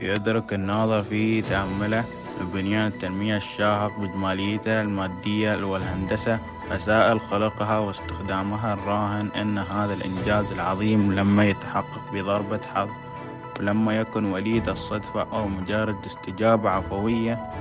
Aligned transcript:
يدرك 0.00 0.52
الناظر 0.52 1.02
في 1.02 1.42
تأمله 1.42 2.04
لبنيان 2.40 2.86
التنمية 2.86 3.36
الشاهق 3.36 3.98
بجماليته 3.98 4.80
المادية 4.80 5.64
والهندسة 5.64 6.38
وسائل 6.70 7.20
خلقها 7.20 7.78
واستخدامها 7.78 8.74
الراهن 8.74 9.30
أن 9.36 9.58
هذا 9.58 9.94
الإنجاز 9.94 10.52
العظيم 10.52 11.12
لما 11.12 11.44
يتحقق 11.44 12.12
بضربة 12.12 12.60
حظ 12.74 12.88
ولما 13.60 13.96
يكن 13.96 14.24
وليد 14.24 14.68
الصدفة 14.68 15.26
أو 15.32 15.48
مجرد 15.48 15.96
استجابة 16.06 16.70
عفوية 16.70 17.52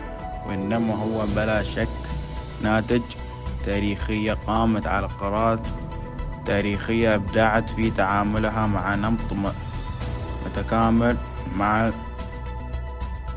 وإنما 0.48 0.96
هو 0.96 1.26
بلا 1.36 1.64
شك 1.64 1.88
ناتج 2.64 3.02
تاريخية 3.66 4.34
قامت 4.34 4.88
على 4.88 5.08
قرارات 5.08 5.68
تاريخية 6.46 7.16
أبدعت 7.16 7.70
في 7.70 7.92
تعاملها 7.92 8.68
مع 8.68 8.96
نمط 8.96 9.34
متكامل 10.46 11.18
مع 11.58 11.92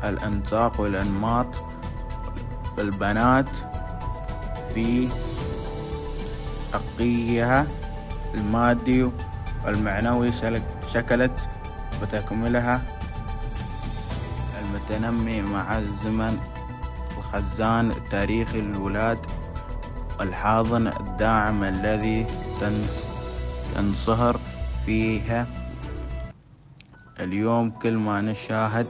الأنساق 0.03 0.81
والأنماط 0.81 1.47
والبنات 2.77 3.49
في 4.73 5.09
حقيها 6.73 7.67
المادي 8.33 9.11
والمعنوي 9.65 10.31
شكلت 10.93 11.49
وتكملها 12.01 12.81
المتنمي 14.61 15.41
مع 15.41 15.77
الزمن 15.77 16.39
الخزان 17.17 17.91
التاريخي 17.91 18.61
للولاد 18.61 19.17
والحاضن 20.19 20.87
الداعم 20.87 21.63
الذي 21.63 22.25
تنصهر 23.75 24.39
فيها. 24.85 25.47
اليوم 27.19 27.69
كل 27.69 27.93
ما 27.97 28.21
نشاهد 28.21 28.87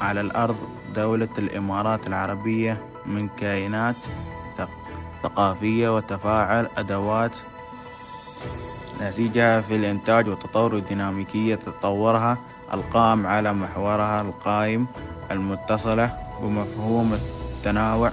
على 0.00 0.20
الأرض 0.20 0.56
دولة 0.94 1.28
الإمارات 1.38 2.06
العربية 2.06 2.82
من 3.06 3.28
كائنات 3.28 3.96
ثقافية 5.22 5.96
وتفاعل 5.96 6.68
أدوات 6.76 7.36
نسيجها 9.02 9.60
في 9.60 9.76
الإنتاج 9.76 10.28
وتطور 10.28 10.76
الديناميكية 10.76 11.54
تطورها 11.54 12.38
القائم 12.72 13.26
على 13.26 13.52
محورها 13.52 14.20
القائم 14.20 14.86
المتصلة 15.30 16.16
بمفهوم 16.42 17.12
التنوع 17.12 18.10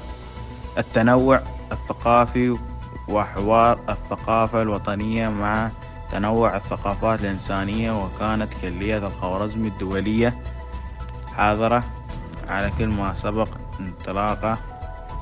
التنوع 0.78 1.42
الثقافي 1.72 2.58
وحوار 3.08 3.80
الثقافة 3.90 4.62
الوطنية 4.62 5.30
مع 5.30 5.70
تنوع 6.12 6.58
الثقافات 6.58 7.22
الإنسانية 7.22 8.04
وكانت 8.04 8.50
كلية 8.62 9.08
الخوارزمي 9.08 9.68
الدولية 9.68 10.38
حاضرة 11.38 11.84
على 12.50 12.72
كل 12.78 12.88
ما 12.88 13.14
سبق 13.14 13.50
انطلاقة 13.80 14.58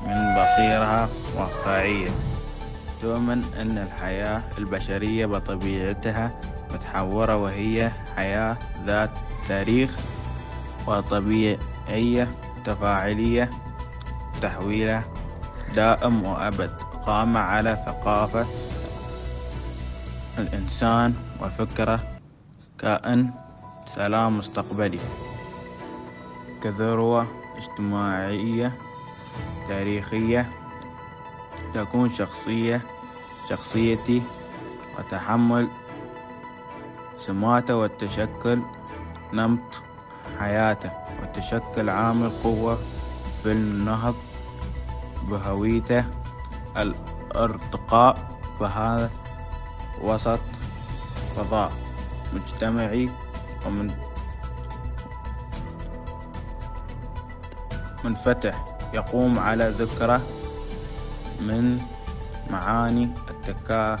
من 0.06 0.18
بصيرها 0.34 1.08
واقعية. 1.36 2.10
تؤمن 3.02 3.44
أن 3.60 3.78
الحياة 3.78 4.42
البشرية 4.58 5.26
بطبيعتها 5.26 6.30
متحورة 6.74 7.36
وهي 7.36 7.90
حياة 8.16 8.56
ذات 8.86 9.10
تاريخ 9.48 9.96
وطبيعية 10.86 12.28
تفاعلية 12.64 13.50
تحويله 14.42 15.02
دائم 15.74 16.24
وأبد. 16.24 16.70
قام 17.06 17.36
على 17.36 17.82
ثقافة 17.86 18.46
الإنسان 20.38 21.14
وفكرة 21.40 22.00
كائن 22.78 23.30
سلام 23.86 24.38
مستقبلي. 24.38 24.98
كذروة 26.62 27.26
اجتماعية 27.56 28.72
تاريخية 29.68 30.50
تكون 31.74 32.08
شخصية 32.10 32.80
شخصيتي 33.50 34.22
وتحمل 34.98 35.68
سماته 37.18 37.76
وتشكل 37.76 38.60
نمط 39.32 39.82
حياته. 40.38 40.90
وتشكل 41.22 41.90
عامل 41.90 42.30
قوة 42.44 42.74
في 43.42 43.52
النهض 43.52 44.14
بهويته 45.28 46.04
الارتقاء 46.76 48.38
بهذا 48.60 49.10
وسط 50.02 50.40
فضاء 51.36 51.72
مجتمعي 52.34 53.10
ومن 53.66 53.94
منفتح 58.04 58.64
يقوم 58.94 59.38
على 59.38 59.68
ذكرى 59.68 60.20
من 61.40 61.80
معاني 62.50 63.10
التكا... 63.30 63.96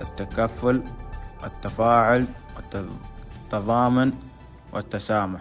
التكفل 0.00 0.82
التفاعل 1.44 2.26
والتضامن 2.56 4.12
والتسامح. 4.72 5.40